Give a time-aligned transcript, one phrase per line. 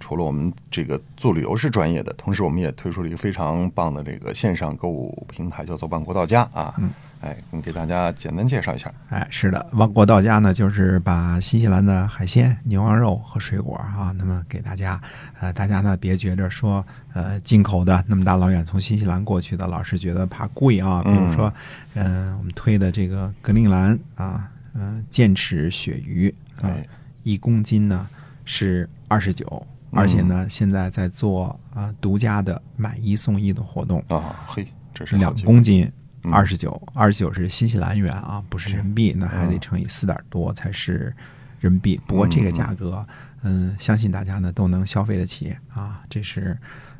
[0.00, 6.74] 除了我们这个做旅游是专业的，同时我们也推出了一个非常棒的这个线上购物平台，叫做万国到家啊。
[6.78, 6.90] 嗯
[7.20, 8.90] 哎，你给大家简单介绍一下。
[9.10, 14.98] 哎，是的，万国到家呢，就是把新西兰的海鲜、牛羊肉和水果啊，那么给大家，
[15.38, 16.82] 呃，大家呢别觉着说，
[17.12, 21.02] 呃，进口的那么大老远从新西兰过去的，老是觉得怕贵啊。
[21.04, 21.52] 比如说，
[21.92, 26.88] 嗯、我们推的这个格陵兰啊，嗯、剑齿鳕鱼啊，哎，
[27.22, 28.08] 一公斤呢
[28.46, 35.90] 是二十九，而且呢，现在在做啊、独家的买一送一的活动，啊，嘿，这是两公斤
[36.22, 41.14] 嗯二十九，二十九是新西兰元啊，不是人民币，那还得乘以四点多才是
[41.58, 42.00] 人民币。
[42.06, 43.06] 不过这个价格，
[43.42, 46.02] 嗯，相信大家呢都能消费得起啊。
[46.08, 46.56] 这是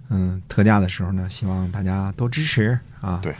[0.08, 3.20] 嗯特价的时候呢，希望大家多支持啊。
[3.22, 3.34] 对。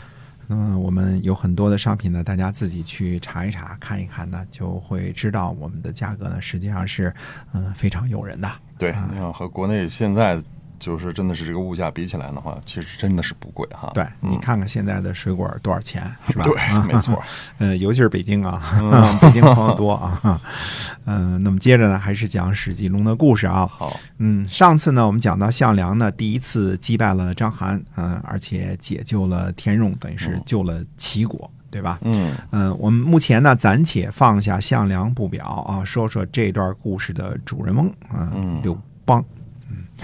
[0.46, 7.14] 那么我们有很多的商品呢，大家自己去查一查、看一看呢，就会知道我们的价格呢实际上是
[7.52, 8.50] 嗯非常诱人的。
[8.80, 10.42] 对，啊你看和国内现在
[10.78, 13.90] 就是真的是这个物价比起来的话，其实真的是不贵哈。
[13.92, 16.44] 对你嗯看看现在的水果多少钱，是吧？
[16.44, 17.22] 对啊，没错。
[17.58, 18.62] 呃，尤其是北京啊，
[19.20, 20.40] 北京朋友多啊。
[21.04, 23.66] 嗯、那么接着呢，还是讲《史记》中的故事啊。
[23.66, 31.98] 好，嗯，上次呢，我们讲到项梁呢，第一次击败了章邯，嗯、而且解救了田荣，等于是救了齐国，对吧？
[32.02, 39.24] 嗯，嗯，我们目前呢，暂且放下项梁不表啊，说说这段故事的主人翁啊，嗯刘邦。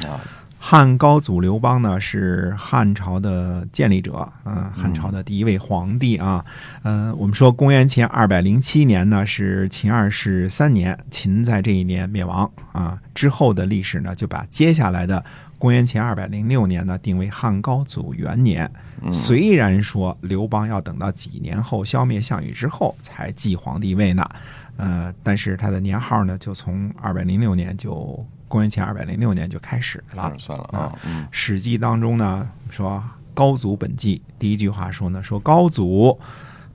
[0.06, 0.20] 啊，
[0.58, 6.44] 汉高祖刘邦呢是汉朝的建立者，啊、汉朝的第一位皇帝啊。
[6.82, 12.98] 呃，我们说公元前二百零七年呢是秦二世三年，秦在这一年灭亡啊。
[13.14, 15.24] 之后的历史呢就把接下来的
[15.58, 18.70] 公元前二百零六年呢定为汉高祖元年。
[19.12, 24.26] 虽然说刘邦要等到几年后消灭项羽之后才继皇帝位呢，
[24.76, 30.34] 呃，但是他的年号呢就从二百零六年就公元前二百零六年就开始了。
[30.38, 33.02] 算了啊，嗯《史记》当中呢说
[33.34, 36.18] 高祖本纪，第一句话说呢说高祖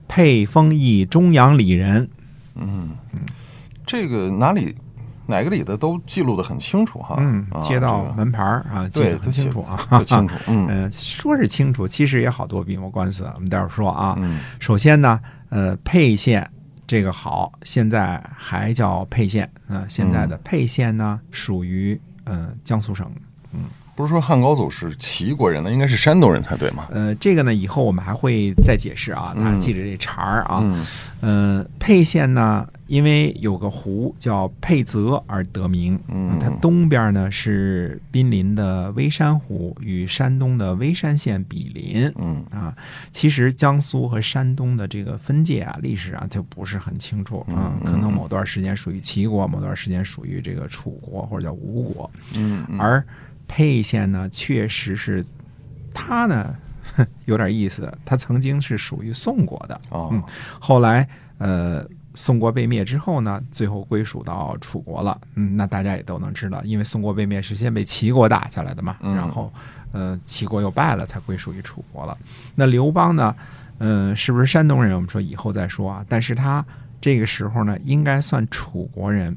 [0.08, 2.08] 沛丰邑中阳里人，
[2.54, 2.96] 嗯，
[3.86, 4.76] 这个哪里
[5.32, 7.16] 哪个里的都记录的很清楚哈。
[7.20, 10.36] 嗯，啊街道门牌儿啊记对得很清楚啊，都清楚。
[10.48, 14.16] 嗯嗯， 说是清楚，其实也好多笔墨官司，我们待会儿说啊。
[14.20, 16.48] 嗯首先呢，呃，沛县
[16.86, 23.10] 这个好，现在还叫沛县，啊，现在的沛县呢属于呃江苏省。
[24.02, 26.88] 不是说汉高祖是齐国人呢，应该是山东人才对吗？
[26.90, 30.60] 呃，这个呢以后我们还会再解释啊，大家嗯记着这茬儿啊。
[30.64, 30.84] 嗯
[31.22, 36.00] 呃，沛县呢，因为有个湖叫沛泽而得名。
[36.08, 42.12] 嗯它东边呢是濒临的微山湖，与山东的微山县比邻。
[42.18, 42.76] 嗯啊，
[43.12, 52.10] 其实江苏和山东的这个分界啊，历史上就不是很清楚啊，嗯可能某段时间属于齐国，某段时间属于这个楚国或者叫吴国。
[52.36, 53.06] 嗯嗯而
[53.52, 55.26] 沛县呢，确实是
[55.94, 56.56] 他呢
[57.26, 60.24] 有点意思，他曾经是属于宋国的，哦嗯
[60.60, 61.06] 后来
[61.38, 61.86] 呃。
[62.14, 65.18] 宋国被灭之后呢，最后归属到楚国了。
[65.36, 69.50] 嗯，那大家也都能知道，因为宋国被灭是先被齐国打下来的嘛，嗯然后
[69.94, 72.18] 呃齐国又败了，才归属于楚国了。
[72.54, 73.34] 那刘邦呢，
[73.78, 74.94] 呃，是不是山东人？
[74.94, 76.06] 我们说以后再说啊。
[76.10, 76.64] 但是他
[77.00, 79.34] 这个时候呢，应该算楚国人。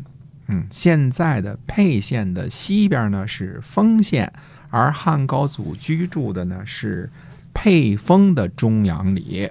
[0.48, 4.32] 嗯，现在的沛县的西边呢是丰县，
[4.70, 7.10] 而汉高祖居住的呢是
[7.52, 9.50] 沛丰的中阳里。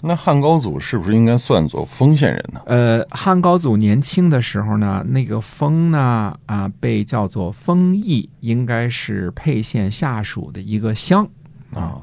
[0.00, 2.60] 那汉高祖是不是应该算作丰县人呢？
[2.66, 11.28] 呃，汉高祖年轻的时候呢，那个丰呢啊被叫做丰邑，应该是沛县下属的一个乡
[11.74, 12.00] 啊。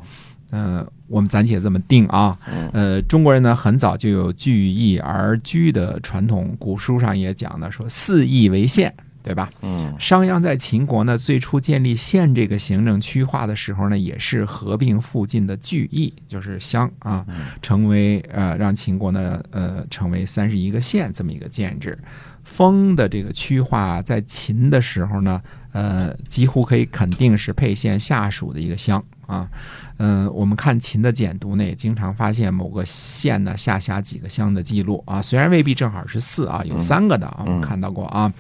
[0.50, 2.38] 呃，我们暂且这么定啊。
[2.72, 8.94] 呃，中国人呢很早就有聚义而居的传统，古书上也讲的说四义为县，
[9.26, 9.50] 对吧？
[9.64, 17.26] 嗯商鞅在秦国呢，最初建立县这个行政区划的时候呢，也是合并附近的聚邑，就是乡啊，
[17.60, 21.98] 成为呃让秦国呢呃成为三十一个县这么一个建制。
[22.44, 25.42] 封的这个区划在秦的时候呢，
[25.72, 29.50] 呃，几乎可以肯定是沛县下属的一个乡啊。
[29.98, 38.32] 嗯、我们看秦的简读呢，也经常发现某个县呢下辖几个乡的记录啊，虽然未必正好是四啊，有三个的啊，我们看到过啊。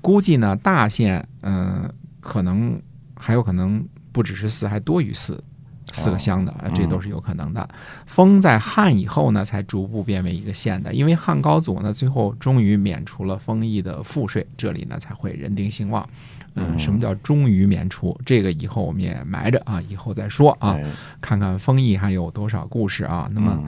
[0.00, 2.80] 估计呢，大县嗯、可能
[3.16, 5.42] 还有可能不只是四，还多于四。
[5.92, 7.68] 四个乡的，这都是有可能的。
[8.06, 16.08] 封在汉以后呢，才逐步变为一个县的，因为汉高祖呢，最后终于免除了封邑的赋税，这里呢才会人丁兴旺。
[16.54, 18.16] 嗯，什么叫终于免除？
[18.24, 20.78] 这个以后我们也埋着啊，以后再说啊。
[21.20, 23.26] 看看封邑还有多少故事啊？
[23.32, 23.64] 那么，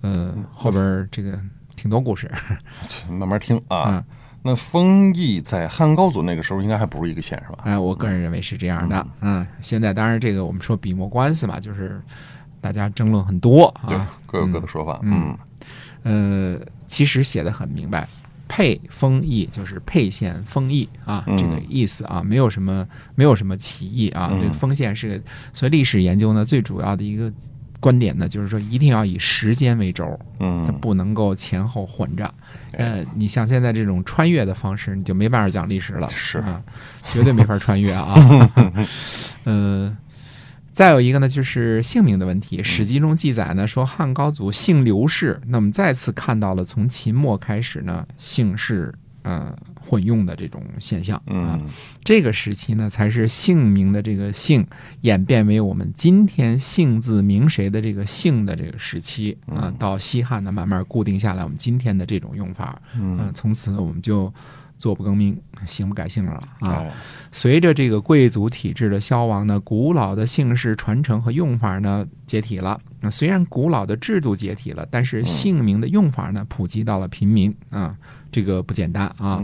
[0.00, 1.40] 呃，后边这个
[1.76, 2.28] 挺多故事，
[3.08, 4.04] 慢慢听啊。
[4.42, 7.58] 那丰邑在汉高祖那个时候应该还不是一个县是吧？
[7.64, 9.06] 哎，我个人认为是这样的。
[9.20, 12.00] 嗯，现在当然这个我们说笔墨官司嘛，就是
[12.60, 14.98] 大家争论很多啊，各有各的说法。
[15.02, 15.36] 嗯，
[16.04, 18.08] 呃，其实写的很明白，
[18.48, 24.32] 沛丰邑就是沛县丰邑啊，这个意思啊，没有什么没有什么歧义啊。
[24.40, 27.30] 这个丰县是个，所以历史研究呢最主要的一个。
[27.80, 32.32] 观点呢，就是说一定要以时间为轴，嗯，它不能够前后混着。
[32.72, 36.62] 呃，你像现在这种穿越的方式，你就没办法讲历史了，是啊，
[37.10, 38.14] 绝对没法穿越啊。
[39.46, 39.96] 嗯，
[40.72, 42.58] 再有一个呢，就是姓名的问题。
[42.62, 48.94] 《史记》中记载呢，说汉高祖姓刘氏，那么再次看到了从秦末开始呢，姓氏。
[49.22, 51.60] 呃，混用的这种现象啊，
[52.02, 54.66] 这个时期呢，才是姓名的这个姓
[55.02, 59.72] 演变为我们今天姓字名谁的这个姓的这个时期啊。
[59.78, 62.80] 到西汉呢，慢慢固定下来我们今天的这种用法。
[62.94, 64.32] 嗯，从此我们就
[64.78, 66.84] 坐不更名，姓不改姓了啊。
[67.30, 72.80] 随着这个贵族体制的消亡呢，古老的姓氏传承和用法呢解体了。
[73.00, 77.96] 那虽然古老的制度解体了，但是姓名的用法呢普及到了平民啊。
[78.32, 79.42] 这个不简单啊，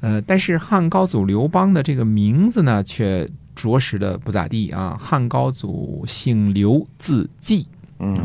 [0.00, 4.96] 呃，但是汉高祖刘邦的这个名字呢，却着实的不咋地啊。
[4.98, 7.68] 汉高祖姓刘，字季，
[8.00, 8.18] 嗯，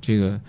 [0.00, 0.40] 这个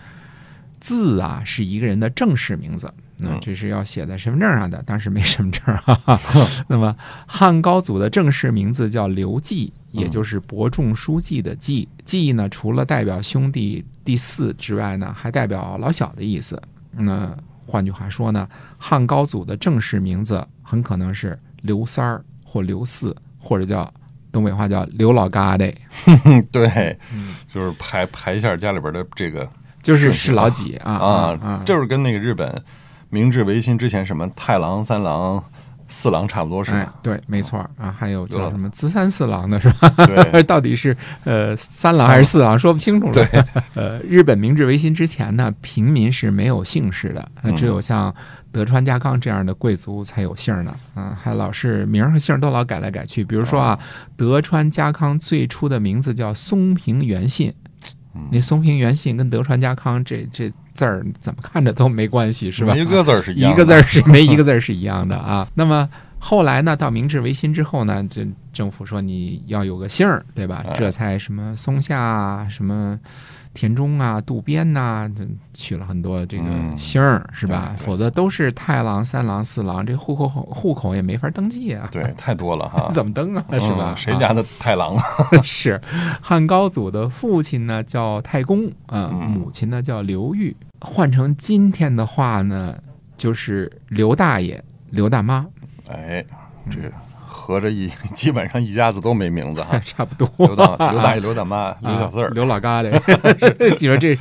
[0.80, 6.18] 字啊是一个人的正式名字，那这是要写在身份证上的，当时没身份证啊。
[6.70, 6.96] 那么
[7.28, 11.88] 汉高祖的正式名字叫刘季，也就是伯仲叔季的季。
[12.04, 16.62] 季呢，除了代表兄弟第四之外呢，还代表老小的意思。
[16.92, 17.36] 那
[17.66, 18.48] 换句话说呢，
[18.78, 23.92] 汉高祖的正式名字很可能是刘三儿或刘四，或者叫
[24.32, 25.74] 东北话叫刘老疙瘩。
[26.52, 26.98] 对，
[27.48, 29.50] 就是排排一下家里边的这个，
[29.82, 32.62] 就是是老几啊啊，就是跟那个日本
[33.10, 35.44] 明治维新之前什么太郎、三郎。
[35.94, 36.94] 四郎差不多是吧？
[37.04, 37.94] 对，没错啊。
[37.96, 39.90] 还有叫什么“资三四郎”的是吧？
[40.08, 40.96] 对， 到底是
[41.26, 43.14] 呃三郎还是四郎，说不清楚了。
[43.14, 43.28] 对，
[43.76, 48.14] 呃，日本明治维新之前呢，平民是没有姓氏的，只有像
[48.54, 50.74] 德川家康这样的贵族才有姓呢。
[50.96, 53.24] 嗯，还老是名和姓都老改来改去。
[53.24, 53.78] 比如说啊，
[54.16, 57.54] 德川家康最初的名字叫松平元信，
[58.32, 60.50] 那松平元信跟德川家康这这。
[60.82, 62.74] 字儿怎么看着都没关系，是吧？
[62.76, 65.48] 一个字儿是一个字儿是没一个字儿是一样的啊。
[65.54, 65.88] 那么
[66.24, 66.76] 后来呢？
[66.76, 68.06] 到明治维新之后呢？
[68.08, 70.64] 这政府说你要有个姓儿，对吧？
[70.76, 73.00] 这才什么松下什么。
[73.54, 75.12] 田中啊，渡边呐，
[75.54, 76.46] 取了很多这个
[76.78, 77.76] 姓儿，是吧？
[77.78, 81.90] 否则都是太郎、三郎、四郎，这户口户口也没法登记啊。
[81.92, 83.44] 对，太多了哈， 怎么登啊？
[83.52, 83.94] 是吧？
[83.98, 85.04] 谁家的太郎啊？
[85.44, 85.82] 是
[86.22, 90.56] 汉高祖的父亲呢，叫太公啊，母亲呢叫刘裕。
[90.80, 92.74] 换成今天的话呢，
[93.18, 95.46] 就是刘大爷、刘大妈。
[95.92, 96.26] 哎，
[96.70, 96.92] 这个。
[97.34, 100.30] 合着一 基本上一家子都没名字哈， 差不多。
[100.46, 103.80] 刘大刘大爷、刘大妈、 刘小四儿、刘老疙瘩。
[103.80, 104.18] 你说这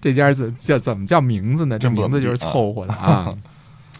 [0.00, 1.78] 这家子叫怎么叫名字呢？
[1.78, 3.32] 这名字就是凑合的啊。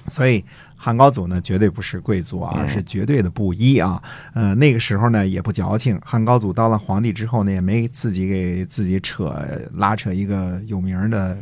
[0.07, 0.45] 所以
[0.77, 4.01] 汉高祖呢，绝对不是贵族啊，而是绝对的布衣啊。
[4.35, 5.99] 呃，那个时候呢，也不矫情。
[6.05, 9.35] 汉高祖当了皇帝之后呢，也没自己给自己扯
[9.73, 11.37] 拉扯一个有名的。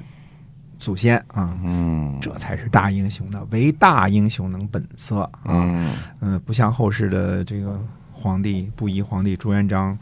[0.82, 7.80] 祖先啊，嗯，这才是大英雄的，唯大英雄能本色啊，嗯，不像后世的这个
[8.12, 9.96] 皇帝，布衣皇帝朱元璋，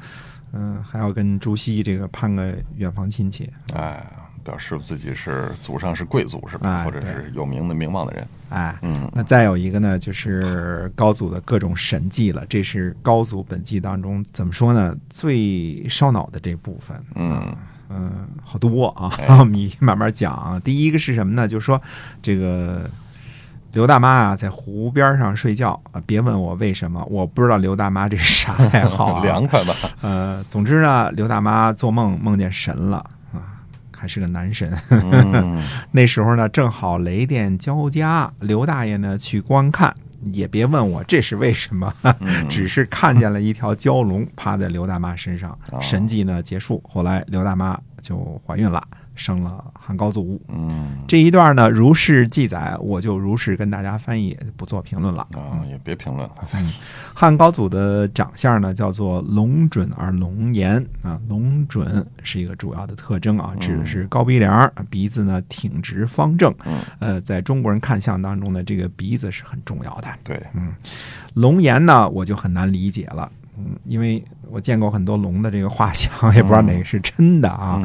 [0.52, 4.02] 嗯，还要跟朱熹这个攀个远房亲戚，哎，
[4.42, 6.82] 表示自己是祖上是贵族是吧？
[6.82, 14.96] 或者是有名的名望的人，哎，嗯，那再有一个呢，就是高祖的各种神迹了，这是高祖本纪当中怎么说呢？
[15.10, 17.30] 最烧脑的这部分，嗯。
[17.32, 17.56] 嗯，
[18.44, 20.61] 好多啊，我们 慢慢讲。
[20.62, 21.47] 第一个是什么呢？
[21.49, 21.80] 就是说，
[22.23, 22.88] 这个
[23.73, 26.02] 刘大妈啊，在湖边上睡觉啊。
[26.06, 29.75] 别问我为什么，我不知道刘大妈这是啥爱好， 凉快吧？
[30.02, 32.99] 呃，总之呢，刘大妈做梦梦见神了
[33.32, 33.62] 啊，
[33.97, 34.73] 还是个男神。
[35.92, 39.94] 那时候呢，正好雷电交加，刘大爷呢去观看。
[40.32, 41.92] 也别问我这是为什么，
[42.48, 46.82] 只是看见了一条蛟龙趴在刘大妈身上，神迹呢结束。
[46.88, 48.86] 后来刘大妈就怀孕了，
[49.20, 50.40] 生了汉高祖。
[50.48, 55.26] 嗯这一段呢，如是记载，我就如是跟大家翻译，不做评论了。
[55.32, 56.34] 啊，也别评论了。
[57.12, 66.54] 汉高祖的长相呢，叫做龙准而龙颜啊，龙准是一个主要的特征啊，指的是高鼻梁，鼻子呢挺直方正。
[66.64, 70.08] 嗯呃，在中国人看相当中呢，这个鼻子是很重要的。
[70.24, 70.72] 对，嗯
[71.34, 73.30] 龙颜呢，我就很难理解了。
[73.58, 77.78] 嗯，因为我见过很多龙的这个画像，也不知道哪个是真的啊。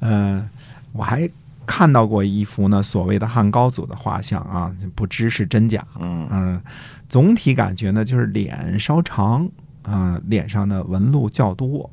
[0.00, 0.50] 嗯呃，
[0.92, 1.28] 我还
[1.66, 5.86] 看到过一幅呢所谓的汉高祖的画像啊，不知是真假。
[5.98, 6.60] 嗯嗯，
[7.08, 9.48] 总体感觉呢就是脸稍长，
[9.82, 11.88] 啊、脸上的纹路较多，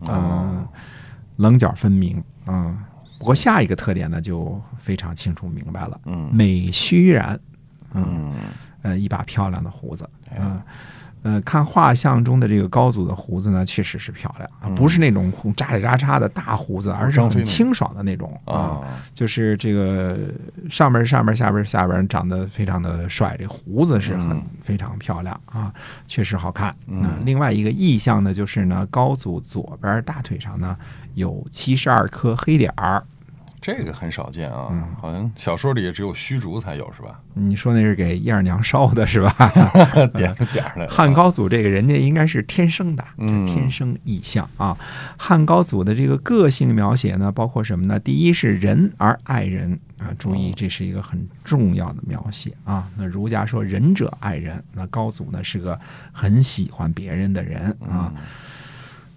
[0.00, 0.68] 嗯、哦
[1.36, 2.76] 棱角分明，嗯。
[3.18, 7.38] 不过下一个特点呢就非常清楚明白了，嗯美须然，
[7.94, 8.34] 嗯，嗯
[8.82, 10.60] 呃，一把漂亮的胡子，哎嗯。
[11.22, 18.54] 呃，看画像中的这个高祖的胡子呢，确实是漂亮，啊不是那种胡扎里扎叉的大胡子，而是很清爽的那种啊。
[18.54, 18.80] 啊，
[19.14, 20.16] 就是这个
[20.68, 25.72] 上边上边下边下边长得非常的帅，这胡子是很嗯非常漂亮啊，
[26.06, 26.74] 确实好看。
[26.86, 30.76] 嗯那另外一个意象呢，就是呢，高祖左边大腿上呢
[31.14, 33.04] 有七十二颗黑点儿。
[33.62, 37.20] 这个很少见啊，嗯好像小说里也只有虚竹才有是吧？
[37.32, 39.32] 你说那是给燕儿娘烧的是吧？
[40.14, 40.90] 点出点儿来了。
[40.90, 43.04] 汉高祖这个人家应该是天生的，
[43.46, 44.76] 天生异象啊。
[45.16, 47.98] 汉高祖的这个个性描写呢，包括什么呢？
[48.00, 52.88] 第一是仁而爱人啊，注意这是一个很重要的描写啊。
[52.96, 55.78] 那儒家说仁者爱人，那高祖呢是个
[56.10, 58.12] 很喜欢别人的人啊。
[58.16, 58.22] 嗯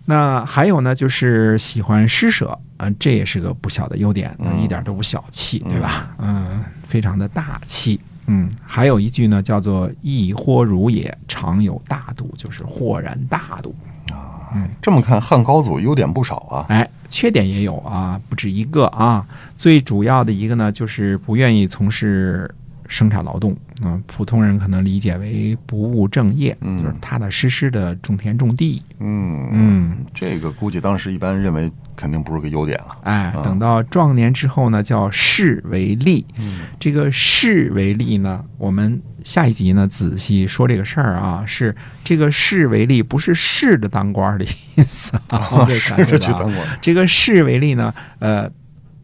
[0.06, 6.16] 那还有呢，就是喜欢施舍，嗯、这也是个不小的优点，那嗯一点都不小气，对吧？
[6.20, 8.00] 嗯，非常的大气。
[8.28, 13.76] 嗯，还有一句呢，叫做“亦豁如也，常有大度”，就是豁然大度
[14.12, 14.50] 啊。
[14.56, 14.68] 嗯。
[14.82, 16.66] 这么看，汉高祖优点不少啊。
[16.70, 19.24] 哎，缺点也有啊，不止一个啊。
[19.56, 22.50] 最主要的一个呢，就是不愿意从事
[22.88, 23.56] 生产劳动。
[23.84, 28.82] 嗯、普通人可能理解为不务正业，嗯就是踏踏实实的种田种地。
[29.00, 32.98] 嗯嗯，这个估计当时一般认为肯定不是个优点了。
[33.04, 36.26] 哎，啊等到壮年之后呢，叫士为利。
[36.38, 45.68] 嗯这个士为利呢，我们下一集呢仔细说这个事儿啊，是这个士为利，不是士的当官的意思啊。
[45.68, 46.80] 是感觉啊去当官。
[46.80, 48.50] 这个士为利呢，呃，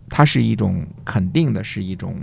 [0.08, 2.16] 它是一种肯定的，是一种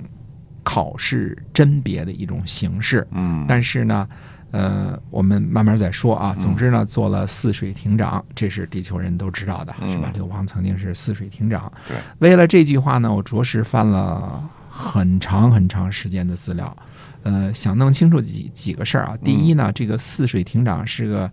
[0.68, 3.06] 考试甄别的一种形式。
[3.12, 4.06] 嗯，但是呢，
[4.50, 6.34] 呃，我们慢慢再说啊。
[6.38, 10.12] 总之呢，做了泗水亭长，这是地球人都知道的，是吧嗯？
[10.12, 11.72] 刘邦曾经是泗水亭长。
[11.88, 16.76] 对，为了这句话呢，我着实翻了很长很长时间的资料，
[17.22, 19.16] 呃，想弄清楚几几个事儿啊。
[19.25, 21.30] 第一呢，这个泗水亭长是个。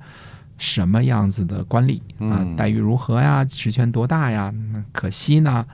[0.58, 3.44] 什么样子的官吏啊、嗯待遇如何呀？
[3.44, 4.54] 职权多大呀？
[4.72, 5.66] 那可惜呢，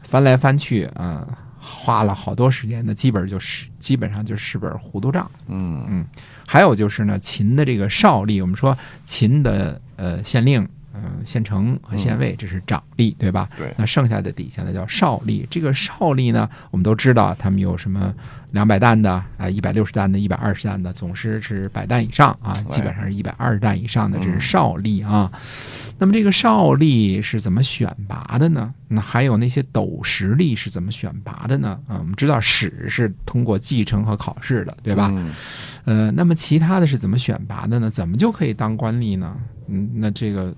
[0.00, 1.28] 翻来翻去啊、
[1.64, 5.30] 花了好多时间那，基本就是基本上就是本糊涂账。
[5.46, 6.04] 嗯
[6.44, 13.48] 还有就是呢，秦的这个少吏，我们说秦的呃县令、嗯、县城和县尉，这是长吏，对吧？
[13.56, 15.46] 对那剩下的底下呢叫少吏。
[15.48, 18.14] 这个少吏呢，我们都知道他们有什么
[18.50, 25.30] 两百担的啊，一百六十担的，一百二十担的，总之是百担以上啊，基本上是一百二十担以上的，这是少吏啊。
[25.98, 28.74] 那么这个少吏是怎么选拔的呢？
[28.88, 31.78] 那还有那些斗实吏是怎么选拔的呢？
[31.86, 35.10] 啊，我们知道史是通过继承和考试的，对吧？
[35.14, 35.32] 嗯
[35.84, 37.88] 呃，那么其他的是怎么选拔的呢？
[37.88, 39.36] 怎么就可以当官吏呢？
[39.68, 40.54] 嗯，那这个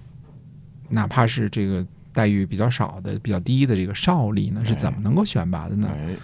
[0.94, 5.88] 哪怕是这个待遇比较少的、比较低的这个少吏呢，是怎么能够选拔的呢？
[5.90, 6.14] 哎，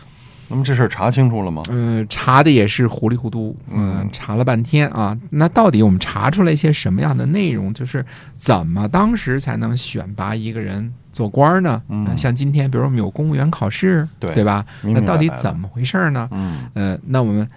[0.48, 1.62] 那么这事儿查清楚了吗？
[1.70, 5.16] 嗯、查的也是糊里糊涂，嗯、嗯查了半天啊。
[5.30, 7.72] 那到底我们查出来一些什么样的内容？
[7.74, 8.04] 就是
[8.36, 11.82] 怎么当时才能选拔一个人做官儿呢？
[11.88, 14.64] 嗯呃像今天，比如我们有公务员考试，对对吧？
[14.82, 16.28] 明那到底怎么回事儿呢？
[16.32, 17.48] 嗯呃，那我们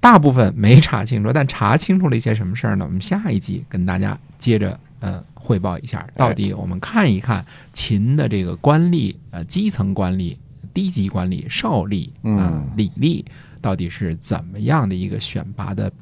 [0.00, 2.84] 大部分没查清楚，但查清楚了一些什么事儿呢？
[2.84, 10.36] 我们下一集跟大家接着呃汇报一下，到底我们看一看秦的这个官吏，呃，基层官吏、
[10.72, 13.24] 低级官吏、少吏、呃嗯礼吏，
[13.60, 15.92] 到底是怎么样的一个选拔的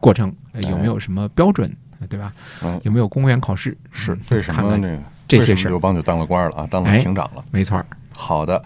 [0.00, 0.34] 过程？
[0.52, 1.70] 呃有没有什么标准？
[2.00, 2.32] 呃对吧？
[2.64, 3.76] 嗯，有没有公务员考试？
[3.90, 4.98] 是嗯为什么这个
[5.28, 6.68] 这些事刘邦就当了官了啊？
[6.70, 7.44] 当了哎亭长了。
[7.50, 7.84] 没错，
[8.16, 8.62] 好的，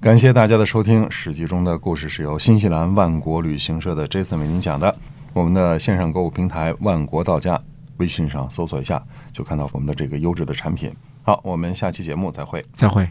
[0.00, 4.94] 感谢大家的收听，《史记》中的故事是由新西兰万国旅行社的 Jason 为您讲的。
[5.32, 7.60] 我们的线上购物平台万国到家，
[7.98, 10.92] 微信上搜索一下就看到我们的这个优质的产品。
[11.22, 12.64] 好，我们下期节目再会。
[12.72, 13.08] 再会。